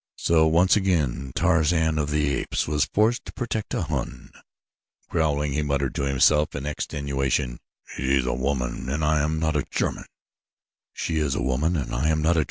[0.17, 4.31] So once again Tarzan of the Apes was forced to protect a Hun.
[5.09, 9.55] Growling, he muttered to himself in extenuation: "She is a woman and I am not
[9.55, 10.05] a German,
[10.95, 12.37] so it could not be otherwise!"